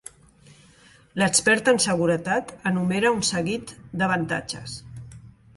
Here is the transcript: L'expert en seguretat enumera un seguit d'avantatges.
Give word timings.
L'expert 1.23 1.69
en 1.75 1.81
seguretat 1.85 2.53
enumera 2.71 3.13
un 3.19 3.21
seguit 3.31 3.75
d'avantatges. 4.01 4.81